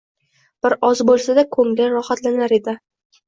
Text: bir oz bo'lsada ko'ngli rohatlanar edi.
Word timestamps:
bir 0.65 0.73
oz 0.87 1.03
bo'lsada 1.09 1.43
ko'ngli 1.57 1.91
rohatlanar 1.97 2.57
edi. 2.61 2.77